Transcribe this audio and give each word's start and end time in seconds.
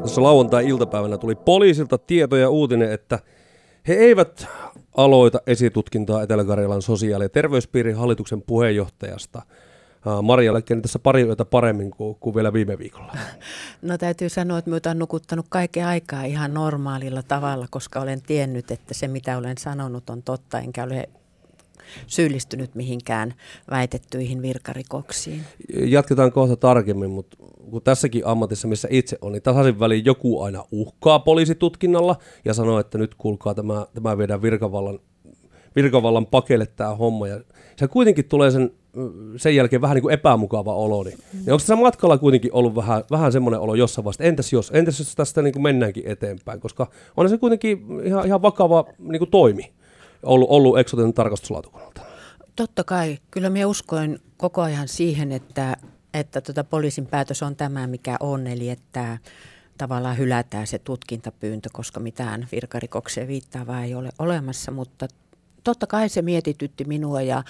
Tuossa 0.00 0.22
lauantai-iltapäivänä 0.22 1.18
tuli 1.18 1.34
poliisilta 1.34 1.98
tieto 1.98 2.36
ja 2.36 2.50
uutinen, 2.50 2.92
että 2.92 3.18
he 3.88 3.94
eivät 3.94 4.46
aloita 4.96 5.40
esitutkintaa 5.46 6.22
Etelä-Karjalan 6.22 6.82
sosiaali- 6.82 7.24
ja 7.24 7.28
terveyspiirin 7.28 7.96
hallituksen 7.96 8.42
puheenjohtajasta. 8.42 9.42
Marjalle 10.22 10.62
keni 10.62 10.82
tässä 10.82 10.98
pari 10.98 11.22
yötä 11.22 11.44
paremmin 11.44 11.90
kuin, 11.90 12.16
kuin 12.20 12.34
vielä 12.34 12.52
viime 12.52 12.78
viikolla. 12.78 13.12
No 13.82 13.98
täytyy 13.98 14.28
sanoa, 14.28 14.58
että 14.58 14.70
minä 14.70 14.80
olen 14.86 14.98
nukuttanut 14.98 15.46
kaiken 15.48 15.86
aikaa 15.86 16.24
ihan 16.24 16.54
normaalilla 16.54 17.22
tavalla, 17.22 17.66
koska 17.70 18.00
olen 18.00 18.22
tiennyt, 18.22 18.70
että 18.70 18.94
se 18.94 19.08
mitä 19.08 19.38
olen 19.38 19.58
sanonut 19.58 20.10
on 20.10 20.22
totta, 20.22 20.58
enkä 20.58 20.84
ole 20.84 21.08
syyllistynyt 22.06 22.74
mihinkään 22.74 23.34
väitettyihin 23.70 24.42
virkarikoksiin. 24.42 25.40
Jatketaan 25.74 26.32
kohta 26.32 26.56
tarkemmin, 26.56 27.10
mutta 27.10 27.36
kun 27.70 27.82
tässäkin 27.82 28.26
ammatissa, 28.26 28.68
missä 28.68 28.88
itse 28.90 29.18
on, 29.20 29.32
niin 29.32 29.42
tasaisin 29.42 29.80
väliin 29.80 30.04
joku 30.04 30.42
aina 30.42 30.64
uhkaa 30.70 31.18
poliisitutkinnalla 31.18 32.16
ja 32.44 32.54
sanoo, 32.54 32.78
että 32.78 32.98
nyt 32.98 33.14
kuulkaa 33.14 33.54
tämä, 33.54 33.86
tämä 33.94 34.18
viedään 34.18 34.42
virkavallan, 34.42 34.98
virkavallan 35.76 36.26
pakelle 36.26 36.66
tämä 36.66 36.94
homma. 36.94 37.28
Ja 37.28 37.40
se 37.76 37.88
kuitenkin 37.88 38.24
tulee 38.24 38.50
sen, 38.50 38.70
sen 39.36 39.56
jälkeen 39.56 39.82
vähän 39.82 39.94
niin 39.94 40.02
kuin 40.02 40.14
epämukava 40.14 40.74
olo. 40.74 41.02
Niin, 41.02 41.18
mm. 41.18 41.38
niin 41.38 41.52
onko 41.52 41.58
tässä 41.58 41.76
matkalla 41.76 42.18
kuitenkin 42.18 42.52
ollut 42.52 42.74
vähän, 42.74 43.04
vähän 43.10 43.32
semmoinen 43.32 43.60
olo 43.60 43.74
jossain 43.74 44.04
vaiheessa, 44.04 44.24
entäs 44.24 44.52
jos, 44.52 44.70
entäs 44.74 44.98
jos 44.98 45.14
tästä 45.14 45.42
niin 45.42 45.52
kuin 45.52 45.62
mennäänkin 45.62 46.06
eteenpäin, 46.06 46.60
koska 46.60 46.90
on 47.16 47.28
se 47.28 47.38
kuitenkin 47.38 47.86
ihan, 48.04 48.26
ihan 48.26 48.42
vakava 48.42 48.84
niin 48.98 49.18
kuin 49.18 49.30
toimi 49.30 49.72
ollut, 50.22 50.50
ollut 50.50 50.78
Exoten 50.78 51.14
tarkastuslautakunnalta? 51.14 52.00
Totta 52.56 52.84
kai. 52.84 53.18
Kyllä 53.30 53.50
minä 53.50 53.66
uskoin 53.66 54.18
koko 54.36 54.62
ajan 54.62 54.88
siihen, 54.88 55.32
että, 55.32 55.76
että 56.14 56.40
tota 56.40 56.64
poliisin 56.64 57.06
päätös 57.06 57.42
on 57.42 57.56
tämä, 57.56 57.86
mikä 57.86 58.16
on, 58.20 58.46
eli 58.46 58.70
että 58.70 59.18
tavallaan 59.78 60.18
hylätään 60.18 60.66
se 60.66 60.78
tutkintapyyntö, 60.78 61.68
koska 61.72 62.00
mitään 62.00 62.48
virkarikokseen 62.52 63.28
viittaavaa 63.28 63.82
ei 63.82 63.94
ole 63.94 64.10
olemassa, 64.18 64.70
mutta 64.70 65.08
totta 65.64 65.86
kai 65.86 66.08
se 66.08 66.22
mietitytti 66.22 66.84
minua 66.84 67.22
ja 67.22 67.42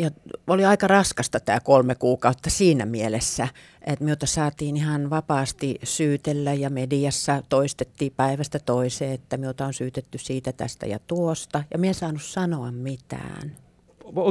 ja 0.00 0.10
oli 0.46 0.64
aika 0.64 0.86
raskasta 0.86 1.40
tämä 1.40 1.60
kolme 1.60 1.94
kuukautta 1.94 2.50
siinä 2.50 2.86
mielessä, 2.86 3.48
että 3.86 4.04
minulta 4.04 4.26
saatiin 4.26 4.76
ihan 4.76 5.10
vapaasti 5.10 5.78
syytellä 5.84 6.54
ja 6.54 6.70
mediassa 6.70 7.42
toistettiin 7.48 8.12
päivästä 8.16 8.58
toiseen, 8.58 9.12
että 9.12 9.36
minulta 9.36 9.66
on 9.66 9.74
syytetty 9.74 10.18
siitä, 10.18 10.52
tästä 10.52 10.86
ja 10.86 10.98
tuosta. 11.06 11.64
Ja 11.72 11.78
minä 11.78 11.88
en 11.88 11.94
saanut 11.94 12.22
sanoa 12.22 12.72
mitään. 12.72 13.52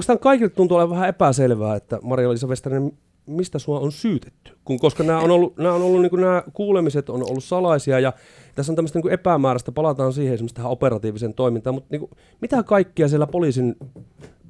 Tämä 0.08 0.18
kaikille 0.18 0.50
tuntuu 0.50 0.78
olevan 0.78 0.96
vähän 0.96 1.10
epäselvää, 1.10 1.76
että 1.76 2.00
Maria-Liisa 2.04 2.48
Westerinen, 2.48 2.92
mistä 3.26 3.60
sinua 3.60 3.80
on 3.80 3.92
syytetty? 3.92 4.58
Kun, 4.66 4.80
koska 4.80 5.04
nämä 5.04 5.20
on 5.20 5.32
ollut, 5.32 5.58
nämä 5.58 5.74
on 5.74 5.82
ollut 5.82 6.02
niin 6.02 6.10
kuin 6.10 6.22
nämä 6.22 6.44
kuulemiset 6.54 7.10
on 7.10 7.30
ollut 7.30 7.44
salaisia 7.44 8.00
ja 8.00 8.14
tässä 8.56 8.72
on 8.72 8.76
tämmöistä 8.76 9.00
niin 9.00 9.14
epämääräistä, 9.14 9.72
palataan 9.72 10.14
siihen 10.14 10.34
esimerkiksi 10.34 10.56
tähän 10.56 10.72
operatiiviseen 10.72 11.34
toimintaan, 11.34 11.74
mutta 11.74 11.88
niin 11.92 12.00
kuin, 12.00 12.12
mitä 12.42 12.64
kaikkia 12.64 13.08
siellä 13.08 13.28
poliisin 13.28 13.76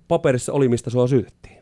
paperissa 0.08 0.54
oli, 0.54 0.70
mistä 0.70 0.90
sua 0.90 1.08
syytettiin? 1.08 1.58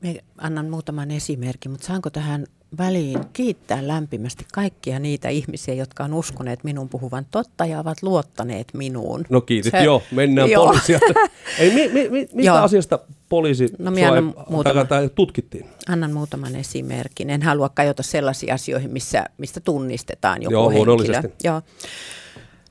Me 0.00 0.16
annan 0.38 0.70
muutaman 0.70 1.10
esimerkin, 1.10 1.70
mutta 1.70 1.86
saanko 1.86 2.10
tähän 2.10 2.46
väliin 2.78 3.20
kiittää 3.32 3.88
lämpimästi 3.88 4.46
kaikkia 4.52 4.98
niitä 4.98 5.28
ihmisiä, 5.28 5.74
jotka 5.74 6.04
on 6.04 6.14
uskoneet 6.14 6.64
minun 6.64 6.88
puhuvan 6.88 7.26
totta 7.30 7.66
ja 7.66 7.80
ovat 7.80 8.02
luottaneet 8.02 8.68
minuun. 8.74 9.24
No 9.30 9.40
kiitos, 9.40 9.70
Se, 9.70 9.82
joo, 9.82 10.02
mennään 10.10 10.50
joo. 10.50 10.66
poliisia. 10.66 11.00
Ei, 11.58 11.74
mi, 11.74 11.88
mi, 11.88 12.08
mi, 12.08 12.20
mistä 12.20 12.42
joo. 12.42 12.56
asiasta 12.56 12.98
poliisi 13.28 13.68
no, 13.78 13.90
annan 14.06 14.34
muutama, 14.48 14.84
tai 14.84 15.10
tutkittiin? 15.14 15.66
Annan 15.88 16.12
muutaman 16.12 16.56
esimerkin. 16.56 17.30
En 17.30 17.42
halua 17.42 17.68
kajota 17.68 18.02
sellaisiin 18.02 18.54
asioihin, 18.54 18.90
missä, 18.90 19.24
mistä 19.38 19.60
tunnistetaan 19.60 20.42
joku 20.42 20.52
joo, 20.52 20.70
henkilö. 20.70 21.22
Joo, 21.44 21.62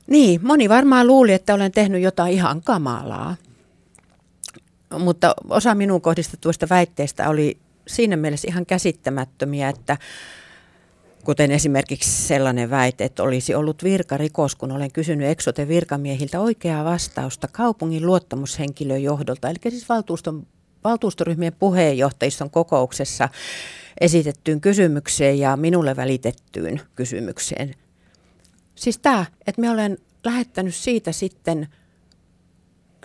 Niin, 0.06 0.40
moni 0.42 0.68
varmaan 0.68 1.06
luuli, 1.06 1.32
että 1.32 1.54
olen 1.54 1.72
tehnyt 1.72 2.02
jotain 2.02 2.32
ihan 2.32 2.62
kamalaa 2.62 3.36
mutta 4.98 5.34
osa 5.48 5.74
minun 5.74 6.00
kohdistetuista 6.00 6.66
väitteistä 6.70 7.28
oli 7.28 7.58
siinä 7.88 8.16
mielessä 8.16 8.48
ihan 8.48 8.66
käsittämättömiä, 8.66 9.68
että 9.68 9.96
kuten 11.24 11.50
esimerkiksi 11.50 12.26
sellainen 12.26 12.70
väite, 12.70 13.04
että 13.04 13.22
olisi 13.22 13.54
ollut 13.54 13.84
virkarikos, 13.84 14.56
kun 14.56 14.72
olen 14.72 14.92
kysynyt 14.92 15.28
Exoten 15.28 15.68
virkamiehiltä 15.68 16.40
oikeaa 16.40 16.84
vastausta 16.84 17.48
kaupungin 17.48 18.06
luottamushenkilön 18.06 19.02
johdolta, 19.02 19.50
eli 19.50 19.56
siis 19.68 19.88
valtuuston, 19.88 20.46
valtuustoryhmien 20.84 21.52
puheenjohtajiston 21.58 22.50
kokouksessa 22.50 23.28
esitettyyn 24.00 24.60
kysymykseen 24.60 25.38
ja 25.38 25.56
minulle 25.56 25.96
välitettyyn 25.96 26.80
kysymykseen. 26.96 27.74
Siis 28.74 28.98
tämä, 28.98 29.26
että 29.46 29.60
minä 29.60 29.72
olen 29.72 29.98
lähettänyt 30.24 30.74
siitä 30.74 31.12
sitten– 31.12 31.68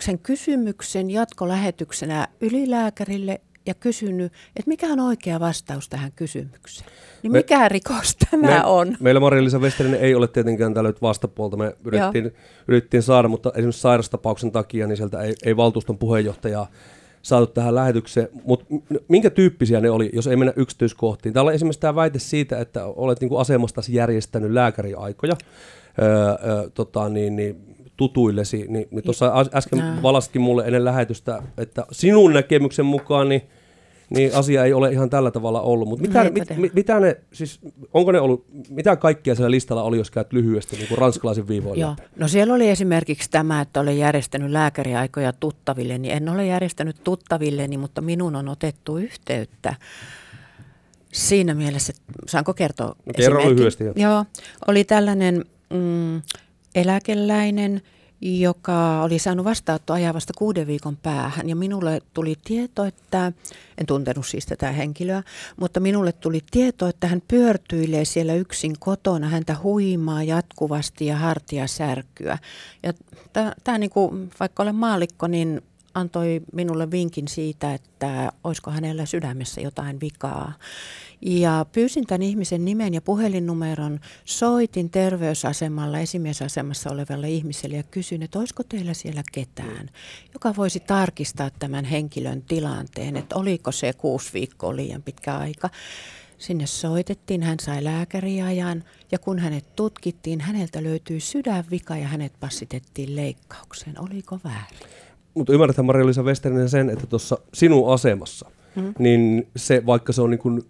sen 0.00 0.18
kysymyksen 0.18 1.10
jatkolähetyksenä 1.10 2.28
ylilääkärille 2.40 3.40
ja 3.66 3.74
kysynyt, 3.74 4.32
että 4.56 4.68
mikä 4.68 4.86
on 4.86 5.00
oikea 5.00 5.40
vastaus 5.40 5.88
tähän 5.88 6.12
kysymykseen. 6.16 6.90
Niin 7.22 7.32
me, 7.32 7.38
mikä 7.38 7.68
rikos 7.68 8.16
tämä 8.30 8.46
me, 8.46 8.64
on? 8.64 8.96
Meillä 9.00 9.20
Maria-Liisa 9.20 9.58
Westerinen 9.58 10.00
ei 10.00 10.14
ole 10.14 10.28
tietenkään 10.28 10.74
täällä 10.74 10.90
nyt 10.90 11.02
vastapuolta. 11.02 11.56
Me 11.56 11.76
yritettiin, 11.84 12.34
yritettiin 12.68 13.02
saada, 13.02 13.28
mutta 13.28 13.52
esimerkiksi 13.54 13.80
sairastapauksen 13.80 14.52
takia 14.52 14.86
niin 14.86 14.96
sieltä 14.96 15.22
ei, 15.22 15.34
ei 15.44 15.56
valtuuston 15.56 15.98
puheenjohtajaa 15.98 16.66
saatu 17.22 17.46
tähän 17.46 17.74
lähetykseen. 17.74 18.28
Mutta 18.44 18.66
minkä 19.08 19.30
tyyppisiä 19.30 19.80
ne 19.80 19.90
oli, 19.90 20.10
jos 20.12 20.26
ei 20.26 20.36
mennä 20.36 20.52
yksityiskohtiin? 20.56 21.32
Täällä 21.32 21.48
on 21.48 21.54
esimerkiksi 21.54 21.80
tämä 21.80 21.94
väite 21.94 22.18
siitä, 22.18 22.58
että 22.58 22.84
olet 22.84 23.20
niin 23.20 23.28
kuin 23.28 23.40
asemastasi 23.40 23.94
järjestänyt 23.94 24.50
lääkäriaikoja. 24.50 25.36
Öö, 26.02 26.08
öö, 26.08 26.70
tota, 26.74 27.08
niin, 27.08 27.36
niin, 27.36 27.76
tutuillesi, 27.98 28.66
niin, 28.68 28.88
niin 28.90 29.04
tuossa 29.04 29.32
äsken 29.54 29.78
no. 29.78 30.02
valaskin 30.02 30.42
mulle 30.42 30.64
ennen 30.66 30.84
lähetystä, 30.84 31.42
että 31.58 31.86
sinun 31.92 32.32
näkemyksen 32.32 32.86
mukaan 32.86 33.28
niin, 33.28 33.42
niin 34.10 34.34
asia 34.34 34.64
ei 34.64 34.72
ole 34.72 34.92
ihan 34.92 35.10
tällä 35.10 35.30
tavalla 35.30 35.60
ollut. 35.60 35.88
Mutta 35.88 36.08
mitä, 36.08 36.30
mit, 36.30 36.56
mit, 36.56 36.74
mitä 36.74 37.00
ne, 37.00 37.16
siis, 37.32 37.60
onko 37.94 38.12
ne 38.12 38.20
ollut, 38.20 38.46
mitä 38.70 38.96
kaikkia 38.96 39.34
siellä 39.34 39.50
listalla 39.50 39.82
oli, 39.82 39.98
jos 39.98 40.10
käyt 40.10 40.32
lyhyesti 40.32 40.76
niin 40.76 40.88
kuin 40.88 40.98
ranskalaisen 40.98 41.48
viivoilla? 41.48 41.80
Joo. 41.80 41.96
No 42.16 42.28
siellä 42.28 42.54
oli 42.54 42.68
esimerkiksi 42.68 43.30
tämä, 43.30 43.60
että 43.60 43.80
olen 43.80 43.98
järjestänyt 43.98 44.50
lääkäriaikoja 44.50 45.32
tuttaville, 45.32 45.98
niin 45.98 46.14
en 46.14 46.28
ole 46.28 46.46
järjestänyt 46.46 46.96
tuttavilleni, 47.04 47.76
mutta 47.76 48.00
minun 48.00 48.36
on 48.36 48.48
otettu 48.48 48.98
yhteyttä. 48.98 49.74
Siinä 51.12 51.54
mielessä, 51.54 51.92
saanko 52.26 52.54
kertoa 52.54 52.86
no, 53.06 53.12
Kerro 53.16 53.50
lyhyesti. 53.50 53.84
Jo. 53.84 53.92
Joo, 53.96 54.24
oli 54.66 54.84
tällainen... 54.84 55.44
Mm, 55.70 56.22
eläkeläinen, 56.74 57.82
joka 58.20 59.02
oli 59.02 59.18
saanut 59.18 59.44
vastaanotto 59.44 59.92
ajaa 59.92 60.14
vasta 60.14 60.32
kuuden 60.38 60.66
viikon 60.66 60.96
päähän. 60.96 61.48
Ja 61.48 61.56
minulle 61.56 62.00
tuli 62.14 62.34
tieto, 62.44 62.84
että, 62.84 63.32
en 63.78 63.86
tuntenut 63.86 64.26
siis 64.26 64.46
tätä 64.46 64.72
henkilöä, 64.72 65.22
mutta 65.56 65.80
minulle 65.80 66.12
tuli 66.12 66.40
tieto, 66.50 66.88
että 66.88 67.06
hän 67.06 67.22
pyörtyilee 67.28 68.04
siellä 68.04 68.34
yksin 68.34 68.74
kotona. 68.78 69.28
Häntä 69.28 69.56
huimaa 69.62 70.22
jatkuvasti 70.22 71.06
ja 71.06 71.16
hartia 71.16 71.66
särkyä. 71.66 72.38
Ja 72.82 72.92
tämä, 73.64 73.78
niin 73.78 73.90
kuin, 73.90 74.30
vaikka 74.40 74.62
olen 74.62 74.74
maalikko, 74.74 75.26
niin 75.26 75.62
antoi 75.98 76.40
minulle 76.52 76.90
vinkin 76.90 77.28
siitä, 77.28 77.74
että 77.74 78.32
olisiko 78.44 78.70
hänellä 78.70 79.06
sydämessä 79.06 79.60
jotain 79.60 80.00
vikaa. 80.00 80.52
Ja 81.20 81.66
pyysin 81.72 82.06
tämän 82.06 82.22
ihmisen 82.22 82.64
nimen 82.64 82.94
ja 82.94 83.00
puhelinnumeron, 83.00 84.00
soitin 84.24 84.90
terveysasemalla, 84.90 85.98
esimiesasemassa 85.98 86.90
olevalle 86.90 87.30
ihmiselle 87.30 87.76
ja 87.76 87.82
kysyin, 87.82 88.22
että 88.22 88.38
olisiko 88.38 88.62
teillä 88.62 88.94
siellä 88.94 89.22
ketään, 89.32 89.88
joka 90.34 90.56
voisi 90.56 90.80
tarkistaa 90.80 91.50
tämän 91.58 91.84
henkilön 91.84 92.42
tilanteen, 92.42 93.16
että 93.16 93.36
oliko 93.36 93.72
se 93.72 93.92
kuusi 93.92 94.32
viikkoa 94.32 94.76
liian 94.76 95.02
pitkä 95.02 95.36
aika. 95.36 95.70
Sinne 96.38 96.66
soitettiin, 96.66 97.42
hän 97.42 97.60
sai 97.60 97.84
lääkäriajan 97.84 98.84
ja 99.12 99.18
kun 99.18 99.38
hänet 99.38 99.76
tutkittiin, 99.76 100.40
häneltä 100.40 100.82
löytyi 100.82 101.20
sydänvika 101.20 101.96
ja 101.96 102.08
hänet 102.08 102.32
passitettiin 102.40 103.16
leikkaukseen. 103.16 104.00
Oliko 104.00 104.40
väärin? 104.44 104.88
Mutta 105.38 105.52
ymmärrätkö 105.52 105.82
Maria-Liisa 105.82 106.22
Westerinen 106.22 106.68
sen, 106.68 106.90
että 106.90 107.06
tuossa 107.06 107.38
sinun 107.54 107.92
asemassa, 107.92 108.50
hmm. 108.76 108.94
niin 108.98 109.48
se, 109.56 109.82
vaikka 109.86 110.12
se 110.12 110.22
on 110.22 110.30
niin 110.30 110.38
kuin 110.38 110.62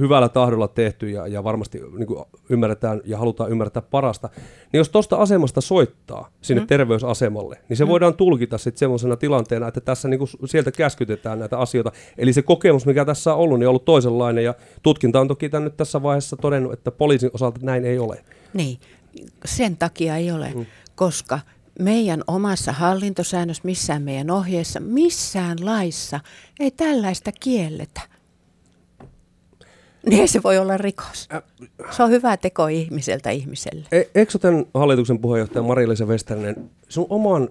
hyvällä 0.00 0.28
tahdolla 0.28 0.68
tehty 0.68 1.10
ja, 1.10 1.26
ja 1.26 1.44
varmasti 1.44 1.80
niin 1.98 2.06
kuin 2.06 2.24
ymmärretään 2.48 3.00
ja 3.04 3.18
halutaan 3.18 3.50
ymmärtää 3.50 3.82
parasta, 3.82 4.28
niin 4.72 4.78
jos 4.78 4.88
tuosta 4.88 5.16
asemasta 5.16 5.60
soittaa 5.60 6.30
sinne 6.42 6.60
mm. 6.60 6.66
terveysasemalle, 6.66 7.58
niin 7.68 7.76
se 7.76 7.84
mm. 7.84 7.88
voidaan 7.88 8.14
tulkita 8.14 8.58
sitten 8.58 8.78
semmoisena 8.78 9.16
tilanteena, 9.16 9.68
että 9.68 9.80
tässä 9.80 10.08
niin 10.08 10.18
kuin 10.18 10.28
sieltä 10.44 10.72
käskytetään 10.72 11.38
näitä 11.38 11.58
asioita. 11.58 11.92
Eli 12.18 12.32
se 12.32 12.42
kokemus, 12.42 12.86
mikä 12.86 13.04
tässä 13.04 13.34
on 13.34 13.40
ollut, 13.40 13.58
niin 13.58 13.66
on 13.66 13.70
ollut 13.70 13.84
toisenlainen 13.84 14.44
ja 14.44 14.54
tutkinta 14.82 15.20
on 15.20 15.28
toki 15.28 15.50
nyt 15.60 15.76
tässä 15.76 16.02
vaiheessa 16.02 16.36
todennut, 16.36 16.72
että 16.72 16.90
poliisin 16.90 17.30
osalta 17.32 17.60
näin 17.62 17.84
ei 17.84 17.98
ole. 17.98 18.24
Niin, 18.54 18.78
sen 19.44 19.76
takia 19.76 20.16
ei 20.16 20.32
ole, 20.32 20.52
mm. 20.54 20.66
koska 20.94 21.40
meidän 21.78 22.22
omassa 22.26 22.72
hallintosäännössä, 22.72 23.62
missään 23.64 24.02
meidän 24.02 24.30
ohjeessa, 24.30 24.80
missään 24.80 25.58
laissa 25.60 26.20
ei 26.60 26.70
tällaista 26.70 27.30
kielletä. 27.40 28.00
niin 30.10 30.28
se 30.28 30.42
voi 30.42 30.58
olla 30.58 30.76
rikos. 30.76 31.28
Se 31.90 32.02
on 32.02 32.10
hyvä 32.10 32.36
teko 32.36 32.66
ihmiseltä 32.66 33.30
ihmiselle. 33.30 33.86
E- 33.92 34.02
Eksoten 34.14 34.66
hallituksen 34.74 35.18
puheenjohtaja 35.18 35.62
Maria-Liisa 35.62 36.04
Westerinen, 36.04 36.70
sun 36.88 37.06
oman 37.08 37.48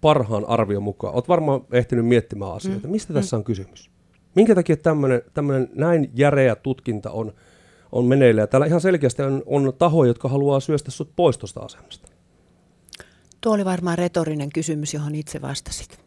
parhaan 0.00 0.44
arvion 0.48 0.82
mukaan, 0.82 1.14
oot 1.14 1.28
varmaan 1.28 1.60
ehtinyt 1.72 2.06
miettimään 2.06 2.52
asioita. 2.52 2.86
Mm. 2.86 2.90
Mistä 2.92 3.12
tässä 3.14 3.36
on 3.36 3.44
kysymys? 3.44 3.90
Minkä 4.34 4.54
takia 4.54 4.76
tämmöinen 5.34 5.68
näin 5.74 6.10
järeä 6.14 6.56
tutkinta 6.56 7.10
on, 7.10 7.32
on 7.92 8.04
meneillä? 8.04 8.40
Ja 8.40 8.46
täällä 8.46 8.66
ihan 8.66 8.80
selkeästi 8.80 9.22
on, 9.22 9.42
on 9.46 9.72
tahoja, 9.78 10.10
jotka 10.10 10.28
haluaa 10.28 10.60
syöstä 10.60 10.90
sut 10.90 11.10
pois 11.16 11.38
tuosta 11.38 11.60
asemasta. 11.60 12.08
Tuo 13.48 13.54
oli 13.54 13.64
varmaan 13.64 13.98
retorinen 13.98 14.50
kysymys, 14.54 14.94
johon 14.94 15.14
itse 15.14 15.42
vastasit. 15.42 16.00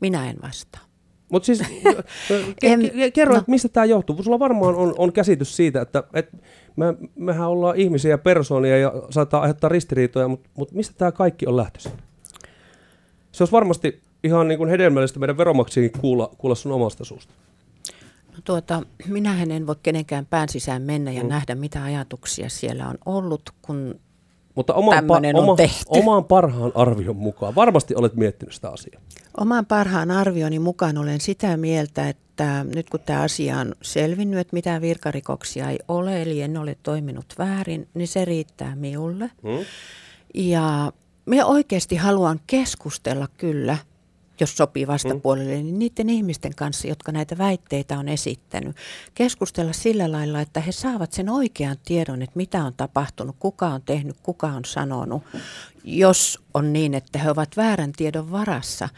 Minä 0.00 0.30
en 0.30 0.36
vastaa. 0.42 0.80
Mutta 1.28 1.46
siis 1.46 1.62
ke- 2.60 3.10
kerro, 3.14 3.34
no. 3.34 3.38
että 3.38 3.50
mistä 3.50 3.68
tämä 3.68 3.84
johtuu. 3.84 4.22
Sulla 4.22 4.38
varmaan 4.38 4.74
on, 4.74 4.94
on 4.98 5.12
käsitys 5.12 5.56
siitä, 5.56 5.80
että 5.80 6.04
et 6.14 6.28
me, 6.76 6.84
mehän 7.16 7.48
ollaan 7.48 7.76
ihmisiä 7.76 8.10
ja 8.10 8.18
persoonia 8.18 8.78
ja 8.78 8.92
saattaa 9.10 9.40
aiheuttaa 9.40 9.68
ristiriitoja, 9.68 10.28
mutta 10.28 10.50
mut 10.54 10.72
mistä 10.72 10.94
tämä 10.98 11.12
kaikki 11.12 11.46
on 11.46 11.56
lähtöisin? 11.56 11.92
Se 13.32 13.42
olisi 13.42 13.52
varmasti 13.52 14.00
ihan 14.24 14.48
niin 14.48 14.58
kuin 14.58 14.70
hedelmällistä 14.70 15.18
meidän 15.18 15.38
veromaksiinkin 15.38 16.00
kuulla, 16.00 16.30
kuulla 16.38 16.54
sun 16.54 16.72
omasta 16.72 17.04
suusta. 17.04 17.34
No 18.32 18.38
tuota, 18.44 18.82
minähän 19.06 19.50
en 19.50 19.66
voi 19.66 19.76
kenenkään 19.82 20.26
pään 20.26 20.48
sisään 20.48 20.82
mennä 20.82 21.12
ja 21.12 21.22
mm. 21.22 21.28
nähdä, 21.28 21.54
mitä 21.54 21.84
ajatuksia 21.84 22.48
siellä 22.48 22.88
on 22.88 22.98
ollut, 23.06 23.42
kun 23.62 24.00
mutta 24.54 24.74
oman, 24.74 25.04
pa- 25.04 25.38
oma, 25.38 25.56
omaan 25.88 26.24
parhaan 26.24 26.72
arvion 26.74 27.16
mukaan. 27.16 27.54
Varmasti 27.54 27.94
olet 27.94 28.14
miettinyt 28.14 28.54
sitä 28.54 28.68
asiaa. 28.68 29.02
Oman 29.36 29.66
parhaan 29.66 30.10
arvioni 30.10 30.58
mukaan 30.58 30.98
olen 30.98 31.20
sitä 31.20 31.56
mieltä, 31.56 32.08
että 32.08 32.66
nyt 32.74 32.90
kun 32.90 33.00
tämä 33.00 33.20
asia 33.20 33.58
on 33.58 33.74
selvinnyt, 33.82 34.40
että 34.40 34.56
mitään 34.56 34.82
virkarikoksia 34.82 35.70
ei 35.70 35.78
ole, 35.88 36.22
eli 36.22 36.42
en 36.42 36.56
ole 36.56 36.76
toiminut 36.82 37.34
väärin, 37.38 37.88
niin 37.94 38.08
se 38.08 38.24
riittää 38.24 38.76
minulle. 38.76 39.30
Hmm. 39.42 39.64
Ja 40.34 40.92
me 41.26 41.44
oikeasti 41.44 41.96
haluan 41.96 42.40
keskustella 42.46 43.28
kyllä– 43.38 43.78
jos 44.42 44.56
sopii 44.56 44.86
vastapuolelle, 44.86 45.56
mm. 45.56 45.62
niin 45.62 45.78
niiden 45.78 46.10
ihmisten 46.10 46.54
kanssa, 46.54 46.88
jotka 46.88 47.12
näitä 47.12 47.38
väitteitä 47.38 47.98
on 47.98 48.08
esittänyt, 48.08 48.76
keskustella 49.14 49.72
sillä 49.72 50.12
lailla, 50.12 50.40
että 50.40 50.60
he 50.60 50.72
saavat 50.72 51.12
sen 51.12 51.28
oikean 51.28 51.76
tiedon, 51.84 52.22
että 52.22 52.36
mitä 52.36 52.64
on 52.64 52.74
tapahtunut, 52.76 53.36
kuka 53.38 53.66
on 53.66 53.82
tehnyt, 53.82 54.16
kuka 54.22 54.46
on 54.46 54.64
sanonut, 54.64 55.22
jos 55.84 56.40
on 56.54 56.72
niin, 56.72 56.94
että 56.94 57.18
he 57.18 57.30
ovat 57.30 57.56
väärän 57.56 57.92
tiedon 57.92 58.30
varassa 58.32 58.88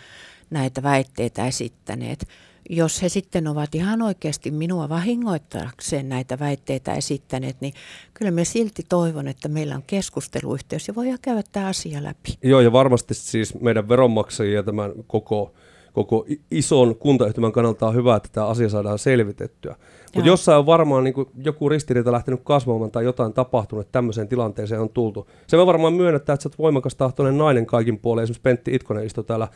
näitä 0.50 0.82
väitteitä 0.82 1.46
esittäneet 1.46 2.29
jos 2.70 3.02
he 3.02 3.08
sitten 3.08 3.46
ovat 3.46 3.75
ihan 3.75 4.02
oikeasti 4.02 4.50
minua 4.50 4.88
vahingoittaakseen 4.88 6.08
näitä 6.08 6.38
väitteitä 6.38 6.94
esittäneet, 6.94 7.61
niin 7.61 7.75
kyllä 8.14 8.31
me 8.31 8.44
silti 8.44 8.82
toivon, 8.88 9.28
että 9.28 9.49
meillä 9.49 9.75
on 9.75 9.82
keskusteluyhteys 9.87 10.88
ja 10.88 10.94
voidaan 10.94 11.19
käydä 11.22 11.43
tämä 11.52 11.66
asia 11.66 12.02
läpi. 12.02 12.38
Joo, 12.43 12.61
ja 12.61 12.72
varmasti 12.72 13.14
siis 13.14 13.61
meidän 13.61 13.88
veronmaksajia 13.88 14.62
tämän 14.62 14.93
koko, 15.06 15.55
koko 15.94 16.26
ison 16.50 16.96
kuntayhtymän 16.96 17.52
kannalta 17.52 17.88
on 17.88 17.94
hyvä, 17.94 18.17
että 18.17 18.29
tämä 18.32 18.46
asia 18.46 18.69
saadaan 18.69 18.99
selvitettyä. 18.99 19.76
Mutta 20.14 20.29
jossain 20.29 20.58
on 20.58 20.67
varmaan 20.67 21.05
niin 21.05 21.14
joku 21.44 21.69
ristiriita 21.69 22.12
lähtenyt 22.12 22.41
kasvamaan 22.44 22.91
tai 22.91 23.05
jotain 23.05 23.32
tapahtunut, 23.32 23.81
että 23.81 23.93
tämmöiseen 23.93 24.29
tilanteeseen 24.29 24.81
on 24.81 24.88
tultu. 24.88 25.31
Se 25.46 25.56
me 25.56 25.67
varmaan 25.67 25.93
myönnetään, 25.93 26.35
että 26.35 26.43
sä 26.43 26.49
oot 26.49 26.58
voimakas 26.58 26.94
tahtoinen 26.94 27.38
nainen 27.38 27.67
kaikin 27.67 27.99
puolin. 27.99 28.23
Esimerkiksi 28.23 28.43
Pentti 28.43 28.75
Itkonen 28.75 29.06
istui 29.06 29.25
täällä 29.25 29.49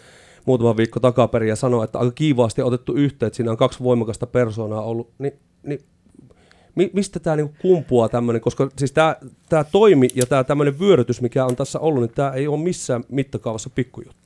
muutama 0.46 0.76
viikko 0.76 1.00
takaperin 1.00 1.48
ja 1.48 1.56
sanoi, 1.56 1.84
että 1.84 1.98
aika 1.98 2.12
kiivaasti 2.12 2.62
otettu 2.62 2.94
yhteen, 2.94 3.26
että 3.26 3.36
siinä 3.36 3.50
on 3.50 3.56
kaksi 3.56 3.84
voimakasta 3.84 4.26
persoonaa 4.26 4.82
ollut, 4.82 5.10
niin, 5.18 5.32
niin 5.62 5.80
mi, 6.74 6.90
mistä 6.92 7.20
tämä 7.20 7.36
niinku 7.36 7.54
kumpuaa 7.62 8.08
tämmöinen, 8.08 8.42
koska 8.42 8.68
siis 8.78 8.92
tämä 8.92 9.64
toimi 9.72 10.08
ja 10.14 10.26
tämä 10.26 10.44
tämmöinen 10.44 10.78
vyörytys, 10.78 11.20
mikä 11.20 11.44
on 11.44 11.56
tässä 11.56 11.78
ollut, 11.78 12.00
niin 12.00 12.14
tämä 12.14 12.30
ei 12.30 12.48
ole 12.48 12.58
missään 12.60 13.04
mittakaavassa 13.08 13.70
pikkujuttu. 13.70 14.16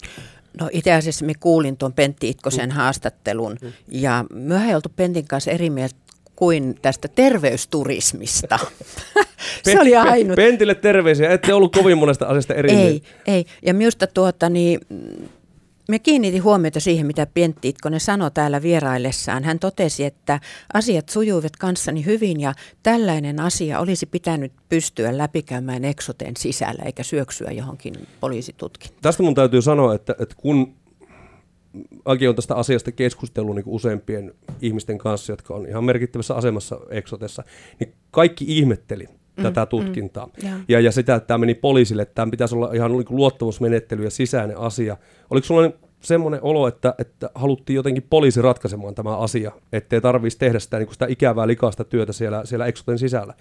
No 0.61 0.69
itse 0.73 0.93
asiassa 0.93 1.25
me 1.25 1.33
kuulin 1.41 1.77
tuon 1.77 1.93
Pentti 1.93 2.29
Itkosen 2.29 2.69
mm. 2.69 2.75
haastattelun 2.75 3.57
mm. 3.63 3.73
ja 3.89 4.25
me 4.33 4.69
ei 4.69 4.75
oltu 4.75 4.89
Pentin 4.97 5.29
kanssa 5.29 5.51
eri 5.51 5.71
mieltä 5.71 5.95
kuin 6.37 6.75
tästä 6.83 7.09
terveysturismista. 7.09 8.59
se 9.65 9.81
oli 9.81 9.97
ainut. 9.97 10.37
Pentille 10.37 10.75
terveisiä, 10.75 11.31
ette 11.31 11.55
ollut 11.55 11.77
kovin 11.77 11.99
monesta 11.99 12.27
asiasta 12.27 12.55
eri 12.55 12.71
Ei, 12.71 12.77
mieltä. 12.77 13.07
ei. 13.27 13.45
Ja 13.63 13.75
minusta 13.75 14.07
tuota, 14.07 14.49
niin, 14.49 14.81
me 15.89 15.99
kiinnitin 15.99 16.45
huomiota 16.45 16.81
siihen, 16.81 17.07
mitä 17.07 17.27
Pentti 17.27 17.69
Itkonen 17.69 18.01
sanoi 18.01 18.31
täällä 18.31 18.63
vieraillessaan. 18.63 19.45
Hän 19.45 19.59
totesi, 19.59 20.05
että 20.05 20.41
asiat 20.75 21.09
sujuivat 21.09 21.57
kanssani 21.57 22.05
hyvin 22.05 22.41
ja 22.41 22.55
tällainen 22.83 23.41
asia 23.41 23.81
olisi 23.81 24.07
pitänyt 24.07 24.53
pystyä 24.69 25.19
läpikäymään 25.19 25.85
Exoten 25.85 26.37
sisällä 26.39 26.83
eikä 26.85 27.03
syöksyä 27.03 27.51
johonkin 27.51 27.95
poliisitutkintaan. 28.21 29.03
Tästä 29.03 29.23
mun 29.23 29.35
täytyy 29.35 29.63
sanoa, 29.63 29.95
että, 29.95 30.17
että 30.19 30.35
kun 30.39 30.75
Aki 32.05 32.29
on 32.29 32.35
tästä 32.35 32.55
asiasta 32.55 32.93
keskustellut 32.93 33.55
niin 33.55 33.65
useampien 33.67 34.35
ihmisten 34.61 34.99
kanssa, 34.99 35.33
jotka 35.33 35.55
on 35.55 35.69
ihan 35.69 35.85
merkittävässä 35.85 36.35
asemassa 36.35 36.81
Exotessa, 36.91 37.43
niin 37.81 37.95
kaikki 38.11 38.45
ihmetteli 38.49 39.09
mm, 39.37 39.43
tätä 39.43 39.67
tutkintaa. 39.67 40.27
Mm, 40.27 40.49
yeah. 40.49 40.61
ja, 40.69 40.81
ja 40.81 40.93
sitä, 40.93 41.15
että 41.15 41.27
tämä 41.27 41.39
meni 41.39 41.55
poliisille, 41.55 42.03
että 42.03 42.15
tämä 42.15 42.31
pitäisi 42.31 42.55
olla 42.55 42.73
ihan 42.73 42.93
niin 42.93 43.05
luottamusmenettely 43.11 44.05
ja 44.05 44.11
sisäinen 44.11 44.59
asia. 44.59 44.97
Oliko 45.31 45.47
sulla 45.47 45.71
semmoinen 46.01 46.41
olo, 46.43 46.69
että, 46.69 46.95
että 46.99 47.31
haluttiin 47.35 47.75
jotenkin 47.75 48.07
poliisi 48.11 48.43
ratkaisemaan 48.43 48.95
tämä 48.95 49.17
asia, 49.17 49.53
ettei 49.73 50.01
tarvitsisi 50.01 50.39
tehdä 50.39 50.59
sitä, 50.59 50.79
niin 50.79 50.93
sitä 50.93 51.07
ikävää 51.09 51.47
likaista 51.47 51.85
työtä 51.85 52.13
siellä, 52.13 52.45
siellä 52.45 52.67
Exoten 52.67 52.99
sisällä? 52.99 53.35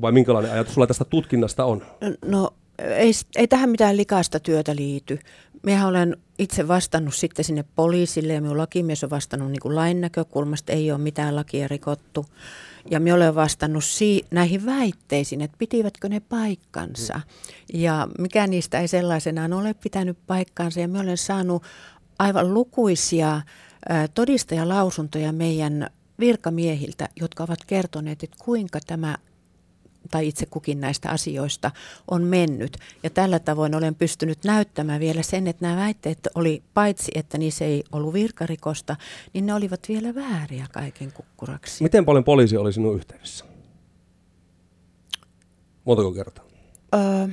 Vai 0.00 0.12
minkälainen 0.12 0.52
ajatus 0.52 0.74
sulla 0.74 0.86
tästä 0.86 1.04
tutkinnasta 1.04 1.64
on? 1.64 1.82
No 2.24 2.50
ei, 2.78 3.12
ei 3.36 3.48
tähän 3.48 3.70
mitään 3.70 3.96
likaista 3.96 4.40
työtä 4.40 4.76
liity. 4.76 5.18
Minä 5.62 5.86
olen 5.86 6.16
itse 6.38 6.68
vastannut 6.68 7.14
sitten 7.14 7.44
sinne 7.44 7.64
poliisille 7.74 8.32
ja 8.32 8.40
minun 8.40 8.58
lakimies 8.58 9.04
on 9.04 9.10
vastannut 9.10 9.50
niin 9.50 9.60
kuin 9.60 9.74
lain 9.74 10.00
näkökulmasta, 10.00 10.72
ei 10.72 10.90
ole 10.92 10.98
mitään 10.98 11.36
lakia 11.36 11.68
rikottu. 11.68 12.26
Ja 12.90 13.00
minä 13.00 13.14
olen 13.14 13.34
vastannut 13.34 13.84
si- 13.84 14.24
näihin 14.30 14.66
väitteisiin, 14.66 15.40
että 15.40 15.56
pitivätkö 15.58 16.08
ne 16.08 16.20
paikkansa. 16.20 17.14
Mm. 17.14 17.22
Ja 17.80 18.08
mikä 18.18 18.46
niistä 18.46 18.80
ei 18.80 18.88
sellaisenaan 18.88 19.52
ole 19.52 19.74
pitänyt 19.74 20.18
paikkaansa. 20.26 20.80
Ja 20.80 20.88
minä 20.88 21.00
olen 21.00 21.18
saanut 21.18 21.62
aivan 22.18 22.54
lukuisia 22.54 23.42
todistajalausuntoja 24.14 25.32
meidän 25.32 25.90
virkamiehiltä, 26.18 27.08
jotka 27.20 27.44
ovat 27.44 27.64
kertoneet, 27.66 28.22
että 28.22 28.36
kuinka 28.44 28.78
tämä 28.86 29.16
tai 30.08 30.28
itse 30.28 30.46
kukin 30.46 30.80
näistä 30.80 31.10
asioista 31.10 31.70
on 32.10 32.22
mennyt. 32.22 32.76
Ja 33.02 33.10
tällä 33.10 33.38
tavoin 33.38 33.74
olen 33.74 33.94
pystynyt 33.94 34.38
näyttämään 34.44 35.00
vielä 35.00 35.22
sen, 35.22 35.46
että 35.46 35.66
nämä 35.66 35.80
väitteet 35.80 36.28
oli, 36.34 36.62
paitsi 36.74 37.12
että 37.14 37.38
niissä 37.38 37.64
ei 37.64 37.84
ollut 37.92 38.12
virkarikosta, 38.14 38.96
niin 39.32 39.46
ne 39.46 39.54
olivat 39.54 39.80
vielä 39.88 40.14
vääriä 40.14 40.66
kaiken 40.72 41.12
kukkuraksi. 41.12 41.82
Miten 41.82 42.04
paljon 42.04 42.24
poliisi 42.24 42.56
oli 42.56 42.72
sinun 42.72 42.94
yhteydessä? 42.94 43.44
Montako 45.84 46.12
kertaa? 46.12 46.44
Öö, 46.94 47.28